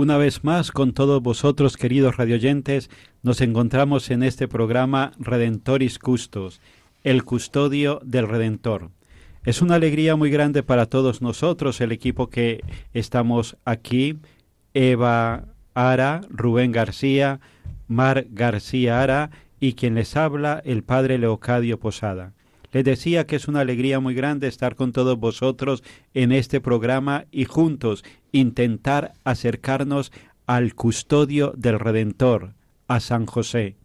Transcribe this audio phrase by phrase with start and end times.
[0.00, 2.88] Una vez más, con todos vosotros, queridos radioyentes,
[3.22, 6.62] nos encontramos en este programa Redentoris Custos,
[7.04, 8.92] el custodio del Redentor.
[9.44, 14.16] Es una alegría muy grande para todos nosotros, el equipo que estamos aquí,
[14.72, 17.40] Eva Ara, Rubén García,
[17.86, 22.32] Mar García Ara y quien les habla, el Padre Leocadio Posada.
[22.72, 25.82] Les decía que es una alegría muy grande estar con todos vosotros
[26.14, 30.12] en este programa y juntos intentar acercarnos
[30.46, 32.54] al custodio del Redentor,
[32.88, 33.76] a San José.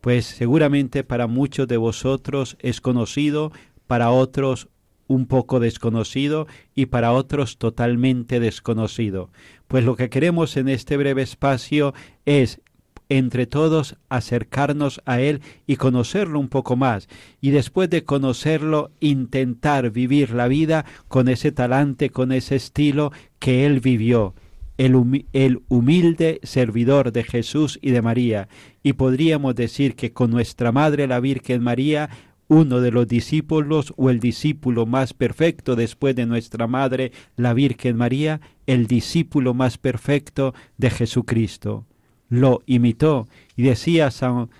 [0.00, 3.52] Pues seguramente para muchos de vosotros es conocido,
[3.86, 4.68] para otros
[5.08, 9.30] un poco desconocido y para otros totalmente desconocido.
[9.66, 11.94] Pues lo que queremos en este breve espacio
[12.26, 12.60] es
[13.08, 17.08] entre todos acercarnos a Él y conocerlo un poco más,
[17.40, 23.66] y después de conocerlo intentar vivir la vida con ese talante, con ese estilo que
[23.66, 24.34] Él vivió,
[24.76, 28.48] el, el humilde servidor de Jesús y de María,
[28.82, 32.10] y podríamos decir que con nuestra Madre la Virgen María,
[32.46, 37.96] uno de los discípulos o el discípulo más perfecto después de nuestra Madre la Virgen
[37.96, 41.87] María, el discípulo más perfecto de Jesucristo
[42.28, 44.50] lo imitó y decía San,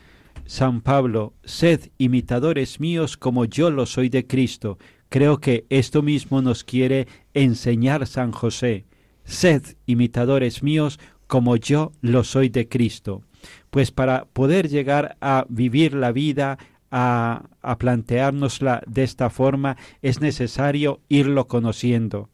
[0.46, 4.78] San Pablo, sed imitadores míos como yo lo soy de Cristo.
[5.08, 8.84] Creo que esto mismo nos quiere enseñar San José.
[9.24, 13.22] Sed imitadores míos como yo lo soy de Cristo.
[13.70, 16.58] Pues para poder llegar a vivir la vida,
[16.90, 22.30] a, a planteárnosla de esta forma, es necesario irlo conociendo.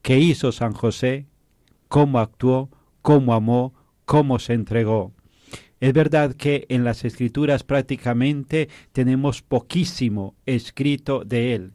[0.00, 1.26] ¿Qué hizo San José?
[1.88, 2.70] ¿Cómo actuó?
[3.02, 3.74] ¿Cómo amó?
[4.04, 5.12] Cómo se entregó.
[5.80, 11.72] Es verdad que en las escrituras prácticamente tenemos poquísimo escrito de él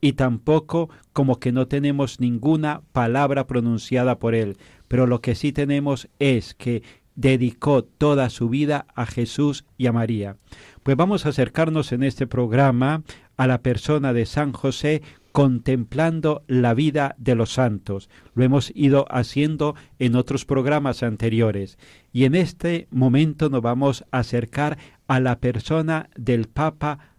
[0.00, 4.58] y tampoco como que no tenemos ninguna palabra pronunciada por él,
[4.88, 6.82] pero lo que sí tenemos es que
[7.14, 10.36] dedicó toda su vida a Jesús y a María.
[10.82, 13.02] Pues vamos a acercarnos en este programa
[13.36, 15.02] a la persona de San José
[15.34, 18.08] contemplando la vida de los santos.
[18.34, 21.76] Lo hemos ido haciendo en otros programas anteriores.
[22.12, 24.78] Y en este momento nos vamos a acercar
[25.08, 27.16] a la persona del Papa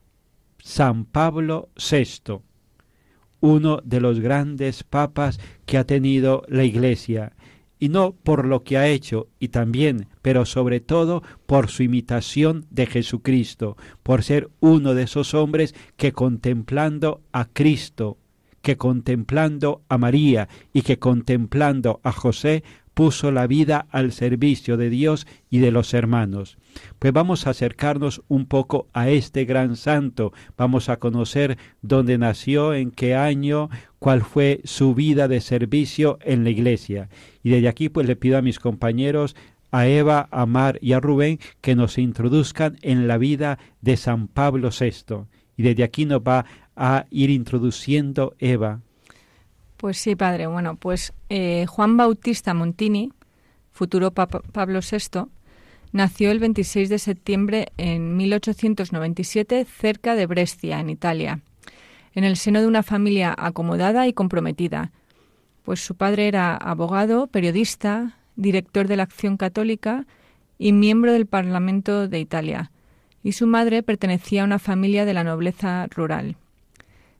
[0.60, 2.40] San Pablo VI,
[3.42, 7.34] uno de los grandes papas que ha tenido la Iglesia
[7.80, 12.66] y no por lo que ha hecho, y también, pero sobre todo por su imitación
[12.70, 18.18] de Jesucristo, por ser uno de esos hombres que contemplando a Cristo,
[18.62, 22.64] que contemplando a María y que contemplando a José,
[22.96, 26.58] puso la vida al servicio de Dios y de los hermanos.
[26.98, 32.74] Pues vamos a acercarnos un poco a este gran santo, vamos a conocer dónde nació,
[32.74, 33.70] en qué año,
[34.00, 37.10] cuál fue su vida de servicio en la iglesia.
[37.44, 39.36] Y desde aquí pues le pido a mis compañeros,
[39.72, 44.30] a Eva, a Mar y a Rubén, que nos introduzcan en la vida de San
[44.30, 45.26] Pablo VI.
[45.58, 46.46] Y desde aquí nos va
[46.78, 48.82] a ir introduciendo Eva.
[49.86, 50.48] Pues sí, padre.
[50.48, 53.14] Bueno, pues eh, Juan Bautista Montini,
[53.72, 55.28] futuro Pablo VI,
[55.92, 61.42] nació el 26 de septiembre en 1897 cerca de Brescia, en Italia,
[62.16, 64.92] en el seno de una familia acomodada y comprometida,
[65.62, 70.08] pues su padre era abogado, periodista, director de la Acción Católica
[70.58, 72.72] y miembro del Parlamento de Italia,
[73.22, 76.38] y su madre pertenecía a una familia de la nobleza rural.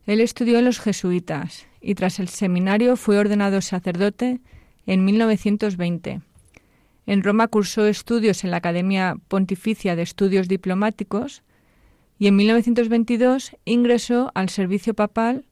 [0.06, 4.40] Él estudió en los jesuitas y tras el seminario fue ordenado sacerdote
[4.86, 6.20] en 1920.
[7.06, 11.42] En Roma cursó estudios en la Academia Pontificia de Estudios Diplomáticos
[12.18, 15.44] y en 1922 ingresó al servicio papal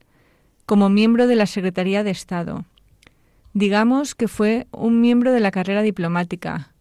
[0.65, 2.65] como miembro de la Secretaría de Estado.
[3.53, 6.73] Digamos que fue un miembro de la carrera diplomática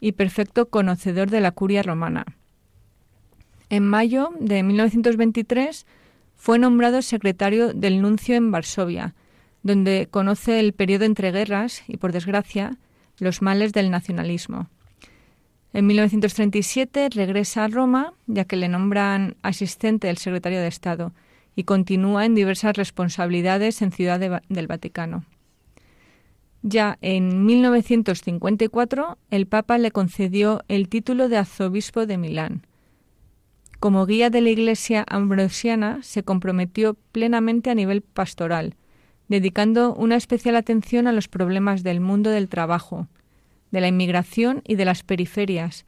[0.00, 2.24] y perfecto conocedor de la curia romana.
[3.68, 5.86] En mayo de 1923
[6.40, 9.14] fue nombrado secretario del nuncio en Varsovia,
[9.62, 12.78] donde conoce el periodo entre guerras y, por desgracia,
[13.18, 14.70] los males del nacionalismo.
[15.74, 21.12] En 1937 regresa a Roma, ya que le nombran asistente del secretario de Estado,
[21.56, 25.26] y continúa en diversas responsabilidades en Ciudad del Vaticano.
[26.62, 32.62] Ya en 1954 el Papa le concedió el título de arzobispo de Milán,
[33.80, 38.74] como guía de la Iglesia ambrosiana, se comprometió plenamente a nivel pastoral,
[39.28, 43.08] dedicando una especial atención a los problemas del mundo del trabajo,
[43.70, 45.86] de la inmigración y de las periferias,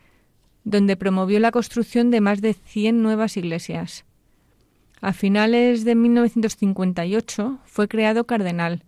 [0.65, 4.07] donde promovió la construcción de más de 100 nuevas iglesias.
[5.03, 8.85] A finales de 1958 fue creado cardenal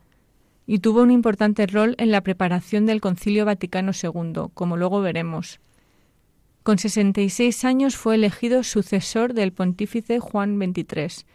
[0.66, 5.60] y tuvo un importante rol en la preparación del Concilio Vaticano II, como luego veremos.
[6.64, 11.26] Con 66 años fue elegido sucesor del pontífice Juan XXIII,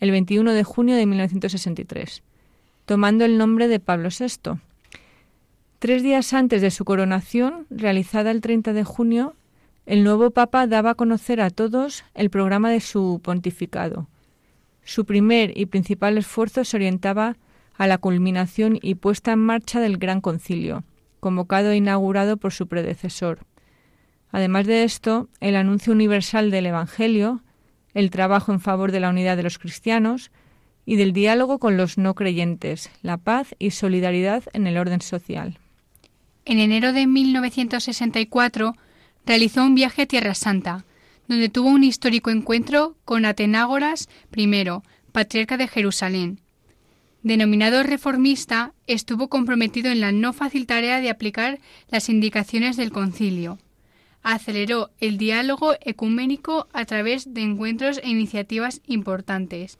[0.00, 2.22] el 21 de junio de 1963,
[2.86, 4.58] tomando el nombre de Pablo VI.
[5.78, 9.34] Tres días antes de su coronación, realizada el 30 de junio,
[9.84, 14.06] el nuevo Papa daba a conocer a todos el programa de su pontificado.
[14.82, 17.36] Su primer y principal esfuerzo se orientaba
[17.76, 20.84] a la culminación y puesta en marcha del Gran Concilio,
[21.20, 23.40] convocado e inaugurado por su predecesor.
[24.30, 27.42] Además de esto, el anuncio universal del Evangelio,
[27.94, 30.30] el trabajo en favor de la unidad de los cristianos
[30.84, 35.58] y del diálogo con los no creyentes, la paz y solidaridad en el orden social.
[36.44, 38.74] En enero de 1964
[39.26, 40.84] realizó un viaje a Tierra Santa,
[41.26, 44.48] donde tuvo un histórico encuentro con Atenágoras I,
[45.12, 46.40] patriarca de Jerusalén.
[47.22, 51.58] Denominado reformista, estuvo comprometido en la no fácil tarea de aplicar
[51.90, 53.58] las indicaciones del concilio
[54.34, 59.78] aceleró el diálogo ecuménico a través de encuentros e iniciativas importantes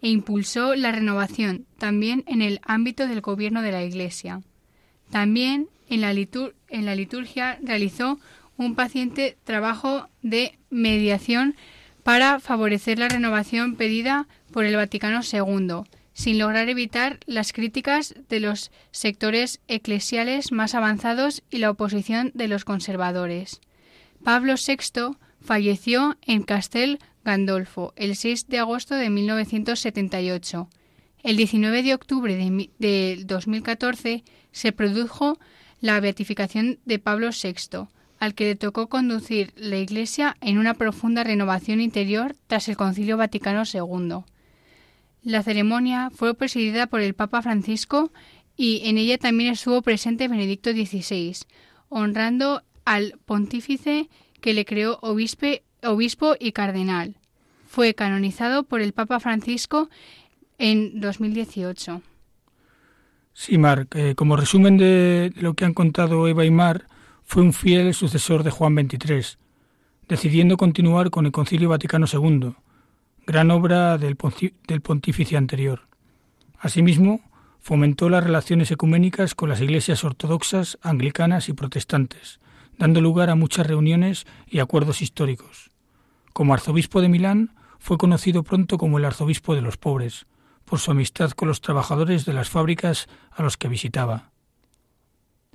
[0.00, 4.40] e impulsó la renovación también en el ámbito del gobierno de la Iglesia.
[5.10, 8.18] También en la, en la liturgia realizó
[8.56, 11.54] un paciente trabajo de mediación
[12.02, 15.82] para favorecer la renovación pedida por el Vaticano II,
[16.14, 22.48] sin lograr evitar las críticas de los sectores eclesiales más avanzados y la oposición de
[22.48, 23.60] los conservadores.
[24.24, 30.68] Pablo VI falleció en Castel Gandolfo el 6 de agosto de 1978.
[31.22, 32.34] El 19 de octubre
[32.78, 35.38] de, 2014 se produjo
[35.80, 41.24] la beatificación de Pablo VI, al que le tocó conducir la Iglesia en una profunda
[41.24, 44.24] renovación interior tras el Concilio Vaticano II.
[45.22, 48.12] La ceremonia fue presidida por el Papa Francisco
[48.56, 51.36] y en ella también estuvo presente Benedicto XVI,
[51.88, 54.08] honrando al pontífice
[54.40, 57.14] que le creó obispo y cardenal.
[57.68, 59.88] Fue canonizado por el Papa Francisco
[60.58, 62.02] en 2018.
[63.32, 66.88] Sí, Mar, eh, como resumen de lo que han contado Eva y Mar,
[67.22, 69.38] fue un fiel sucesor de Juan XXIII,
[70.08, 72.56] decidiendo continuar con el Concilio Vaticano II,
[73.24, 74.18] gran obra del,
[74.66, 75.82] del pontífice anterior.
[76.58, 77.20] Asimismo,
[77.60, 82.40] fomentó las relaciones ecuménicas con las iglesias ortodoxas, anglicanas y protestantes,
[82.80, 85.70] dando lugar a muchas reuniones y acuerdos históricos.
[86.32, 90.26] Como arzobispo de Milán, fue conocido pronto como el arzobispo de los pobres,
[90.64, 94.30] por su amistad con los trabajadores de las fábricas a los que visitaba.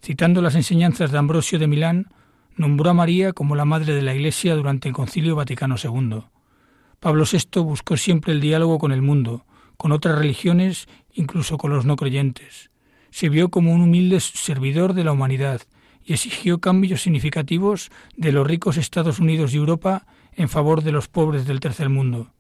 [0.03, 2.11] Citando las enseñanzas de Ambrosio de Milán,
[2.55, 6.25] nombró a María como la madre de la Iglesia durante el Concilio Vaticano II.
[6.99, 11.85] Pablo VI buscó siempre el diálogo con el mundo, con otras religiones, incluso con los
[11.85, 12.69] no creyentes.
[13.09, 15.61] Se vio como un humilde servidor de la humanidad
[16.05, 21.07] y exigió cambios significativos de los ricos Estados Unidos y Europa en favor de los
[21.07, 22.31] pobres del tercer mundo.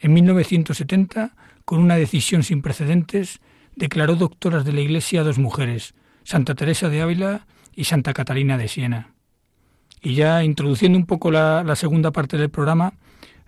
[0.00, 3.40] En 1970, con una decisión sin precedentes,
[3.76, 8.58] declaró doctoras de la Iglesia a dos mujeres, Santa Teresa de Ávila y Santa Catalina
[8.58, 9.12] de Siena.
[10.02, 12.94] Y ya introduciendo un poco la, segunda parte del programa,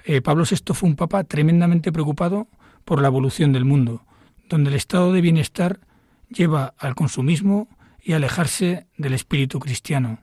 [0.04, 2.48] eh, Pablo VI fue un papa tremendamente preocupado
[2.84, 4.04] por la evolución del mundo,
[4.48, 5.80] donde el estado de bienestar
[6.28, 7.68] lleva al consumismo
[8.02, 10.22] y alejarse del espíritu cristiano.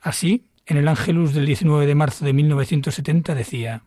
[0.00, 3.84] Así, en el Ángelus del 19 de marzo de 1970 decía,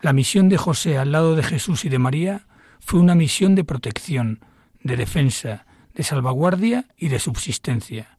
[0.00, 2.46] La misión de José al lado de Jesús y de María
[2.80, 4.40] fue una misión de protección,
[4.82, 8.18] de defensa, de salvaguardia y de subsistencia.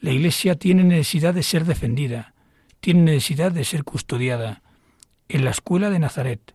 [0.00, 2.34] La Iglesia tiene necesidad de ser defendida,
[2.80, 4.62] tiene necesidad de ser custodiada.
[5.28, 6.54] En la escuela de Nazaret,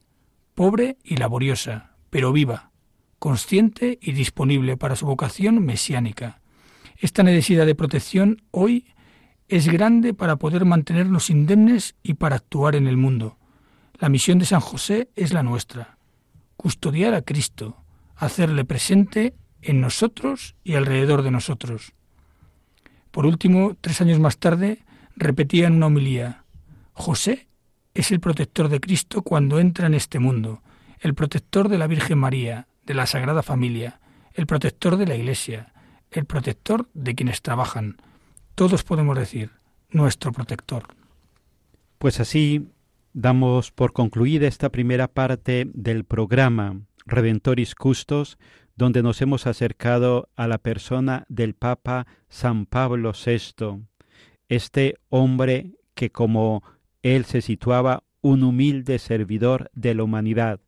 [0.56, 2.72] pobre y laboriosa, pero viva,
[3.20, 6.43] consciente y disponible para su vocación mesiánica.
[7.04, 8.86] Esta necesidad de protección hoy
[9.50, 13.38] es grande para poder mantenernos indemnes y para actuar en el mundo.
[14.00, 15.98] La misión de San José es la nuestra,
[16.56, 17.76] custodiar a Cristo,
[18.16, 21.92] hacerle presente en nosotros y alrededor de nosotros.
[23.12, 24.80] Por último, tres años más tarde,
[25.18, 26.46] repetía en una homilía,
[26.94, 27.50] José
[27.94, 30.62] es el protector de Cristo cuando entra en este mundo,
[31.02, 34.00] el protector de la Virgen María, de la Sagrada Familia,
[34.36, 35.73] el protector de la Iglesia,
[36.20, 37.98] el protector de quienes trabajan.
[38.56, 39.52] Todos podemos decir,
[39.90, 40.84] nuestro protector.
[41.98, 42.70] Pues así
[43.14, 48.38] damos por concluida esta primera parte del programa Redentoris Custos,
[48.76, 53.84] donde nos hemos acercado a la persona del Papa San Pablo VI,
[54.50, 56.64] este hombre que como
[57.04, 60.60] él se situaba un humilde servidor de la humanidad,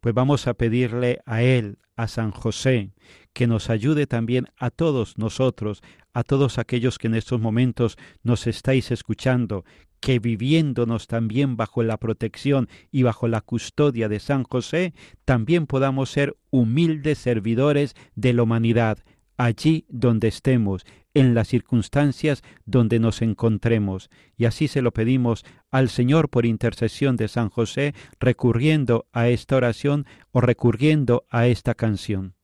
[0.00, 2.90] pues vamos a pedirle a él, a San José,
[3.36, 5.82] que nos ayude también a todos nosotros,
[6.14, 9.66] a todos aquellos que en estos momentos nos estáis escuchando,
[10.00, 14.94] que viviéndonos también bajo la protección y bajo la custodia de San José,
[15.26, 19.00] también podamos ser humildes servidores de la humanidad,
[19.36, 24.08] allí donde estemos, en las circunstancias donde nos encontremos.
[24.38, 29.56] Y así se lo pedimos al Señor por intercesión de San José, recurriendo a esta
[29.56, 32.35] oración o recurriendo a esta canción.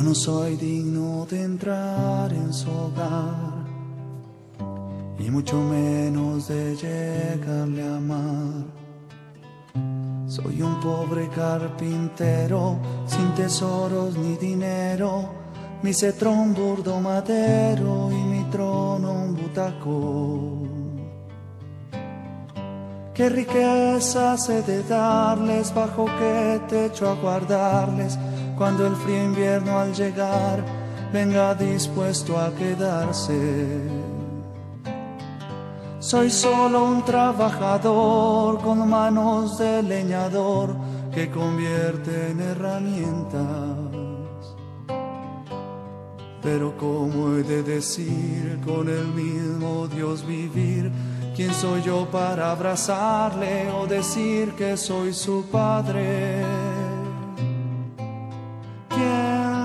[0.00, 3.66] Yo no soy digno de entrar en su hogar
[5.18, 8.64] y mucho menos de llegarle a amar.
[10.26, 15.28] Soy un pobre carpintero sin tesoros ni dinero,
[15.82, 20.70] mi cetrón burdo madero y mi trono un butacón.
[23.12, 28.18] Qué riqueza he de darles, bajo qué techo a guardarles
[28.60, 30.62] cuando el frío invierno al llegar
[31.10, 33.88] venga dispuesto a quedarse.
[35.98, 40.76] Soy solo un trabajador con manos de leñador
[41.10, 43.78] que convierte en herramientas.
[46.42, 50.92] Pero ¿cómo he de decir con el mismo Dios vivir?
[51.34, 56.49] ¿Quién soy yo para abrazarle o decir que soy su padre?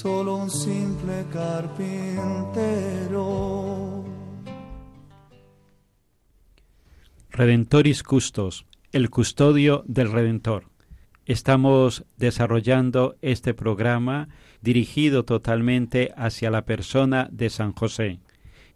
[0.00, 1.92] solo un simple carpintero.
[7.28, 10.70] Redentoris Custos, el custodio del Redentor.
[11.26, 14.30] Estamos desarrollando este programa
[14.62, 18.20] dirigido totalmente hacia la persona de San José.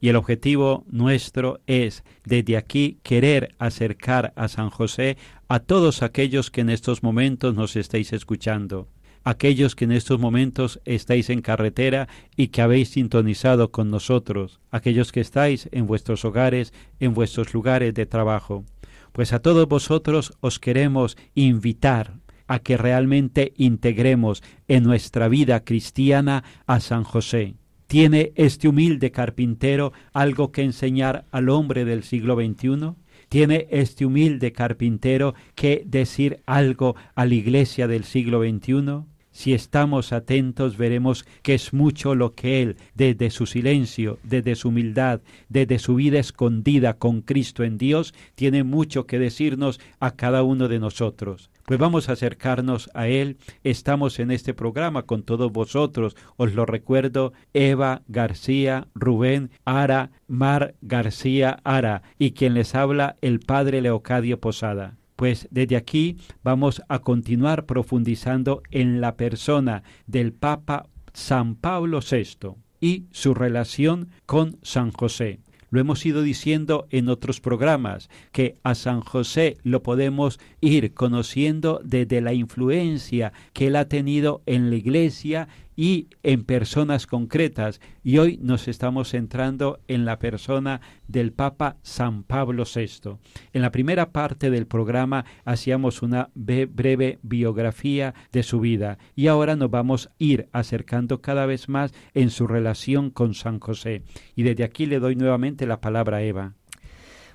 [0.01, 5.17] Y el objetivo nuestro es desde aquí querer acercar a San José
[5.49, 8.89] a todos aquellos que en estos momentos nos estáis escuchando
[9.25, 15.11] aquellos que en estos momentos estáis en carretera y que habéis sintonizado con nosotros, aquellos
[15.11, 18.65] que estáis en vuestros hogares, en vuestros lugares de trabajo.
[19.13, 22.15] Pues a todos vosotros os queremos invitar
[22.47, 27.55] a que realmente integremos en nuestra vida cristiana a San José.
[27.87, 32.95] ¿Tiene este humilde carpintero algo que enseñar al hombre del siglo XXI?
[33.29, 39.05] ¿Tiene este humilde carpintero que decir algo a la iglesia del siglo XXI?
[39.35, 44.69] Si estamos atentos veremos que es mucho lo que Él, desde su silencio, desde su
[44.69, 50.45] humildad, desde su vida escondida con Cristo en Dios, tiene mucho que decirnos a cada
[50.45, 51.51] uno de nosotros.
[51.65, 53.37] Pues vamos a acercarnos a Él.
[53.65, 56.15] Estamos en este programa con todos vosotros.
[56.37, 63.41] Os lo recuerdo, Eva García, Rubén Ara, Mar García Ara y quien les habla el
[63.41, 64.97] Padre Leocadio Posada.
[65.17, 72.57] Pues desde aquí vamos a continuar profundizando en la persona del Papa San Pablo VI
[72.81, 75.41] y su relación con San José.
[75.75, 81.81] Lo hemos ido diciendo en otros programas, que a San José lo podemos ir conociendo
[81.83, 87.81] desde la influencia que él ha tenido en la iglesia y en personas concretas.
[88.03, 93.19] Y hoy nos estamos centrando en la persona del Papa San Pablo VI.
[93.53, 99.57] En la primera parte del programa hacíamos una breve biografía de su vida y ahora
[99.57, 104.03] nos vamos a ir acercando cada vez más en su relación con San José.
[104.37, 106.53] Y desde aquí le doy nuevamente la palabra a Eva.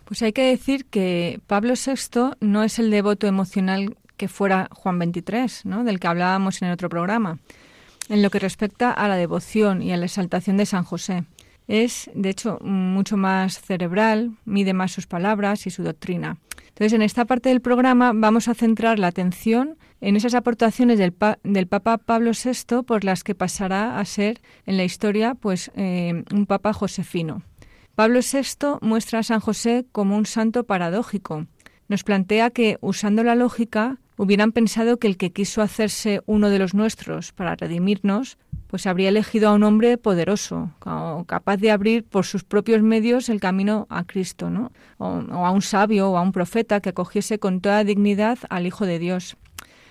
[0.05, 5.00] Pues hay que decir que Pablo VI no es el devoto emocional que fuera Juan
[5.00, 5.84] XXIII, ¿no?
[5.84, 7.38] del que hablábamos en el otro programa
[8.09, 11.23] en lo que respecta a la devoción y a la exaltación de San José.
[11.67, 16.37] Es, de hecho, mucho más cerebral, mide más sus palabras y su doctrina.
[16.69, 21.11] Entonces, en esta parte del programa vamos a centrar la atención en esas aportaciones del,
[21.67, 26.45] Papa Pablo VI por las que pasará a ser en la historia pues, eh, un
[26.45, 27.43] Papa josefino.
[27.95, 31.47] Pablo VI muestra a San José como un santo paradójico.
[31.89, 36.59] Nos plantea que, usando la lógica, hubieran pensado que el que quiso hacerse uno de
[36.59, 40.71] los nuestros para redimirnos, pues habría elegido a un hombre poderoso,
[41.25, 44.73] capaz de abrir por sus propios medios el camino a Cristo, ¿no?
[44.97, 48.85] o, a un sabio o a un profeta que acogiese con toda dignidad al Hijo
[48.85, 49.38] de Dios.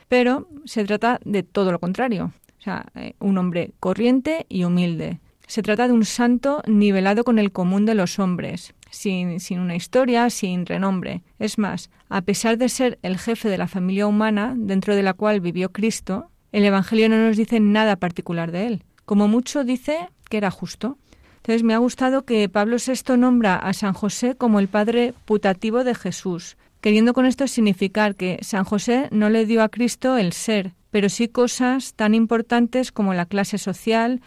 [0.09, 5.21] Pero se trata de todo lo contrario, o sea, eh, un hombre corriente y humilde.
[5.47, 9.77] Se trata de un santo nivelado con el común de los hombres, sin, sin, una
[9.77, 11.23] historia, sin renombre.
[11.39, 15.15] Es más, a pesar de ser el jefe de la familia humana dentro de la
[15.15, 18.85] cual vivió Cristo, el Evangelio no nos dice nada particular de él.
[19.05, 20.99] Como mucho dice que era justo.
[21.39, 25.85] Entonces me ha gustado que Pablo VI nombra a San José como el padre putativo
[25.85, 30.33] de Jesús, queriendo con esto significar que San José no le dio a Cristo el
[30.33, 34.21] ser, pero sí cosas tan importantes como la clase social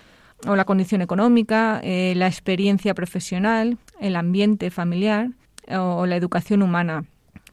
[0.47, 5.29] o la condición económica, eh, la experiencia profesional, el ambiente familiar
[5.69, 7.05] o, la educación humana.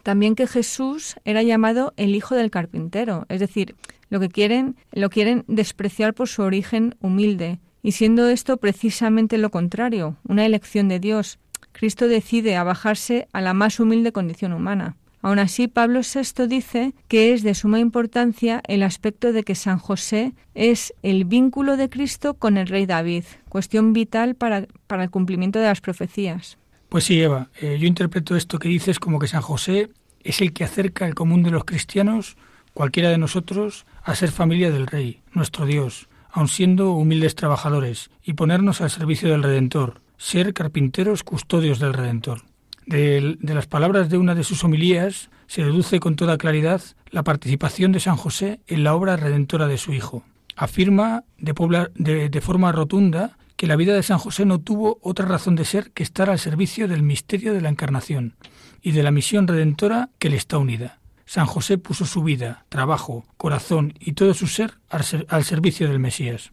[0.02, 3.76] También que Jesús era llamado el hijo del carpintero, es decir,
[4.10, 9.50] lo que quieren lo quieren despreciar por su origen humilde, y siendo esto precisamente lo
[9.50, 11.38] contrario, una elección de Dios.
[11.72, 14.96] Cristo decide abajarse a la más humilde condición humana.
[15.20, 19.78] Aún así, Pablo VI dice que es de suma importancia el aspecto de que San
[19.78, 25.58] José es el vínculo de Cristo con el rey David, cuestión vital para, el cumplimiento
[25.58, 26.58] de las profecías.
[26.88, 29.90] Pues sí, Eva, eh, yo interpreto esto que dices como que San José
[30.22, 32.36] es el que acerca el común de los cristianos,
[32.72, 38.34] cualquiera de nosotros, a ser familia del Rey, nuestro Dios, aun siendo humildes trabajadores, y
[38.34, 42.42] ponernos al servicio del Redentor, ser carpinteros custodios del Redentor.
[42.88, 47.92] De, las palabras de una de sus homilías se deduce con toda claridad la participación
[47.92, 50.24] de San José en la obra redentora de su Hijo.
[50.56, 55.66] Afirma de, forma rotunda que la vida de San José no tuvo otra razón de
[55.66, 58.36] ser que estar al servicio del misterio de la Encarnación
[58.80, 60.98] y de la misión redentora que le está unida.
[61.26, 66.52] San José puso su vida, trabajo, corazón y todo su ser al servicio del Mesías.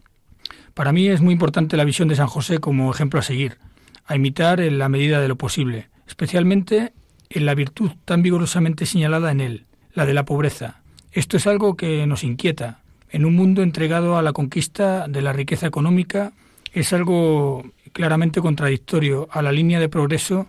[0.74, 3.56] Para mí es muy importante la visión de San José como ejemplo a seguir,
[4.04, 6.92] a imitar en la medida de lo posible, especialmente
[7.30, 9.64] en la virtud tan vigorosamente señalada en él,
[9.94, 10.80] la de la pobreza.
[11.12, 12.80] Esto es algo que nos inquieta.
[13.10, 16.32] En un mundo entregado a la conquista de la riqueza económica,
[16.72, 20.46] es algo claramente contradictorio a la línea de progreso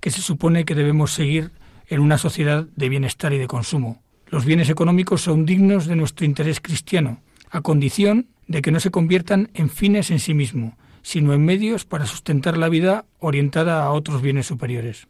[0.00, 1.52] que se supone que debemos seguir
[1.88, 4.02] en una sociedad de bienestar y de consumo.
[4.28, 7.20] Los bienes económicos son dignos de nuestro interés cristiano,
[7.50, 11.84] a condición de que no se conviertan en fines en sí mismo, sino en medios
[11.84, 15.08] para sustentar la vida orientada a otros bienes superiores.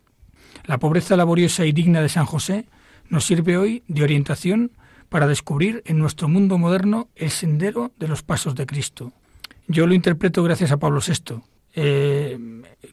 [0.64, 2.66] La pobreza laboriosa y digna de San José
[3.08, 4.72] nos sirve hoy de orientación
[5.08, 9.12] para descubrir en nuestro mundo moderno el sendero de los pasos de Cristo.
[9.66, 11.42] Yo lo interpreto gracias a Pablo VI.
[11.74, 12.38] Eh,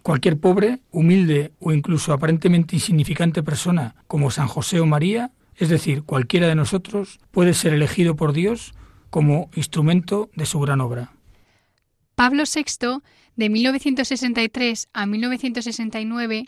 [0.01, 6.03] cualquier pobre, humilde o incluso aparentemente insignificante persona como San José o María, es decir,
[6.03, 8.73] cualquiera de nosotros, puede ser elegido por Dios
[9.10, 11.16] como instrumento de su gran obra.
[12.17, 13.03] Pablo VI,
[13.36, 16.47] de 1963 a 1969,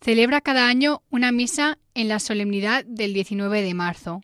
[0.00, 4.22] celebra cada año una misa en la solemnidad del 19 de marzo.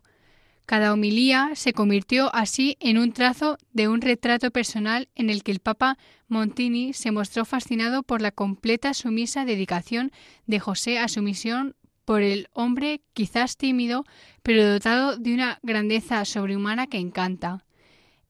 [0.64, 5.52] Cada homilía se convirtió así en un trazo de un retrato personal en el que
[5.52, 10.12] el Papa Montini se mostró fascinado por la completa sumisa dedicación
[10.46, 14.06] de José a su misión por el hombre quizás tímido,
[14.42, 17.65] pero dotado de una grandeza sobrehumana que encanta.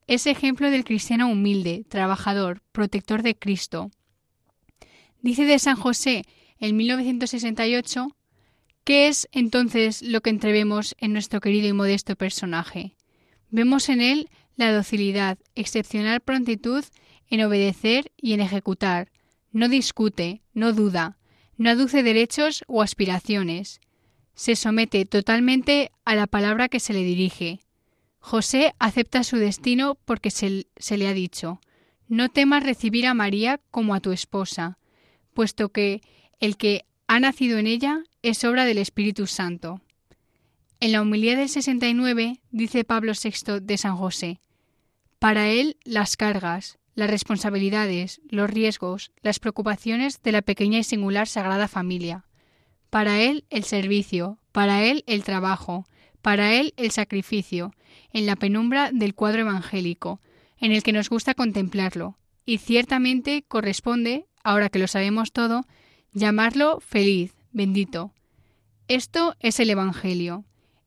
[0.07, 3.91] Es ejemplo del cristiano humilde, trabajador, protector de Cristo.
[5.21, 6.25] Dice de San José
[6.59, 8.17] en 1968
[8.87, 12.95] ¿Qué es entonces lo que entrevemos en nuestro querido y modesto personaje?
[13.51, 16.85] Vemos en él la docilidad, excepcional prontitud
[17.29, 19.11] en obedecer y en ejecutar.
[19.51, 21.19] No discute, no duda,
[21.57, 23.81] no aduce derechos o aspiraciones.
[24.35, 27.66] Se somete totalmente a la palabra que se le dirige.
[28.27, 31.61] José acepta su destino porque se, le ha dicho,
[32.09, 34.79] no temas recibir a María como a tu esposa,
[35.33, 36.01] puesto que
[36.41, 39.81] el que ha nacido en ella es obra del Espíritu Santo.
[40.81, 44.41] En la humildad del 69 dice Pablo VI de San José,
[45.21, 51.29] para él las cargas, las responsabilidades, los riesgos, las preocupaciones de la pequeña y singular
[51.29, 52.25] Sagrada Familia.
[52.91, 55.87] Para él el servicio, para él el trabajo,
[56.27, 57.73] para él el sacrificio,
[58.13, 60.21] en la penumbra del cuadro evangélico,
[60.59, 65.67] en el que nos gusta contemplarlo, y ciertamente corresponde, ahora que lo sabemos todo,
[66.13, 68.13] llamarlo feliz, bendito.
[68.89, 70.45] Esto es el Evangelio.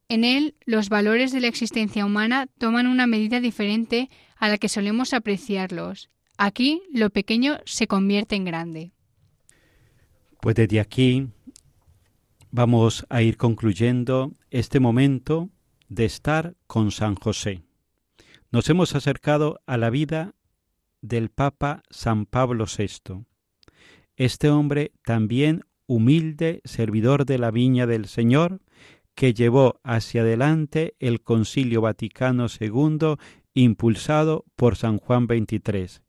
[0.09, 4.67] En él los valores de la existencia humana toman una medida diferente a la que
[4.67, 6.09] solemos apreciarlos.
[6.37, 8.91] Aquí lo pequeño se convierte en grande.
[10.41, 11.29] Pues desde aquí
[12.51, 15.49] vamos a ir concluyendo este momento
[15.87, 17.61] de estar con San José.
[18.51, 20.33] Nos hemos acercado a la vida
[21.01, 23.25] del Papa San Pablo VI.
[24.15, 28.61] Este hombre también humilde servidor de la viña del Señor,
[29.15, 33.15] que llevó hacia adelante el Concilio Vaticano II
[33.53, 36.01] impulsado por San Juan XXIII,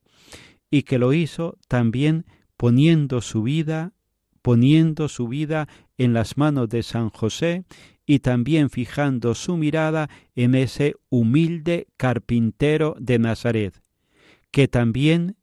[0.70, 2.26] y que lo hizo también
[2.56, 3.94] poniendo su vida,
[4.42, 5.68] poniendo su vida
[6.00, 7.64] en las manos de San José
[8.06, 13.80] y también fijando su mirada en ese humilde carpintero de Nazaret,
[14.50, 15.36] que también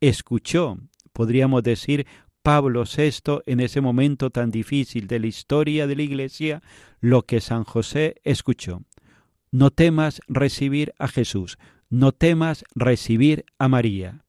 [0.00, 0.78] escuchó
[1.14, 2.06] podríamos decir,
[2.42, 6.62] Pablo VI en ese momento tan difícil de la historia de la Iglesia,
[7.00, 8.82] lo que San José escuchó.
[9.50, 11.56] No temas recibir a Jesús,
[11.88, 14.24] no temas recibir a María.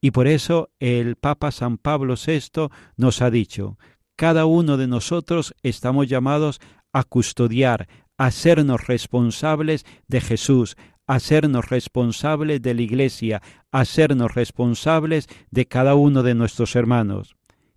[0.00, 3.78] Y por eso el Papa San Pablo VI nos ha dicho,
[4.20, 6.60] cada uno de nosotros estamos llamados
[6.92, 13.40] a custodiar, a hacernos responsables de Jesús, hacernos responsables de la Iglesia,
[13.72, 17.34] hacernos responsables de cada uno de nuestros hermanos.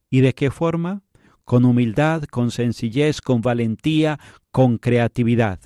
[0.09, 1.03] ¿Y de qué forma?
[1.45, 4.19] Con humildad, con sencillez, con valentía,
[4.51, 5.61] con creatividad.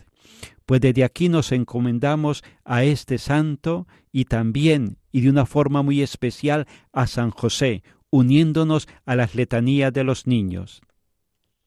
[0.67, 6.03] Pues desde aquí nos encomendamos a este santo y también, y de una forma muy
[6.03, 7.81] especial, a San José,
[8.17, 10.81] uniéndonos a las letanías de los niños.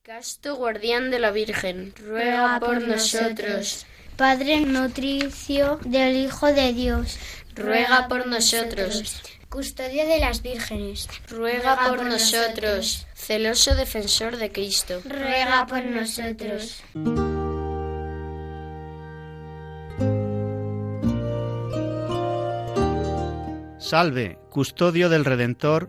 [0.03, 3.87] Casto guardián de la Virgen, ruega por nosotros.
[4.17, 7.19] Padre nutricio del Hijo de Dios,
[7.55, 9.23] ruega por nosotros.
[9.49, 13.07] Custodio de las vírgenes, ruega por nosotros.
[13.15, 16.83] Celoso defensor de Cristo, ruega por nosotros.
[23.79, 25.89] Salve, custodio del Redentor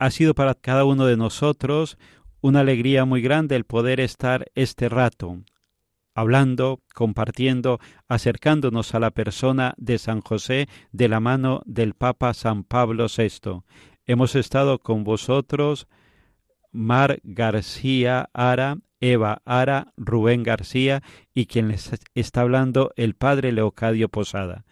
[0.00, 1.98] Ha sido para cada uno de nosotros
[2.40, 5.38] una alegría muy grande el poder estar este rato
[6.14, 12.64] hablando, compartiendo, acercándonos a la persona de San José de la mano del Papa San
[12.64, 13.62] Pablo VI.
[14.06, 15.86] Hemos estado con vosotros
[16.72, 24.08] Mar García Ara, Eva Ara, Rubén García y quien les está hablando el Padre Leocadio
[24.08, 24.64] Posada.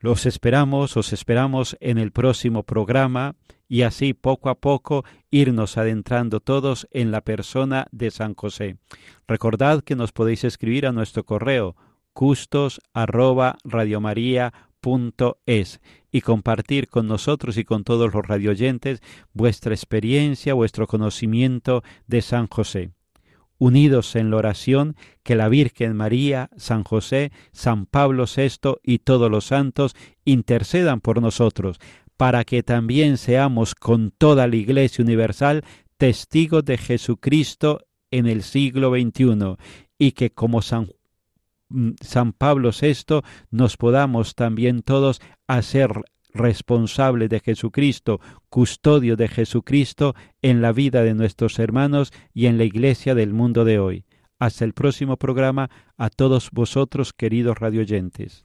[0.00, 3.34] Los esperamos, os esperamos en el próximo programa
[3.68, 8.76] y así poco a poco irnos adentrando todos en la persona de San José.
[9.26, 11.76] Recordad que nos podéis escribir a nuestro correo
[12.12, 13.58] custos arroba
[16.10, 22.46] y compartir con nosotros y con todos los radioyentes vuestra experiencia, vuestro conocimiento de San
[22.46, 22.90] José.
[23.58, 29.30] Unidos en la oración, que la Virgen María, San José, San Pablo VI y todos
[29.30, 29.94] los santos
[30.24, 31.78] intercedan por nosotros,
[32.16, 35.64] para que también seamos con toda la Iglesia Universal
[35.96, 39.56] testigos de Jesucristo en el siglo XXI
[39.98, 40.88] y que como San
[41.70, 45.90] Mm, San Pablo VI nos podamos también todos hacer
[46.32, 52.64] responsables de Jesucristo, custodio de Jesucristo en la vida de nuestros hermanos y en la
[52.64, 54.04] iglesia del mundo de hoy.
[54.38, 58.44] Hasta el próximo programa a todos vosotros, queridos radioyentes.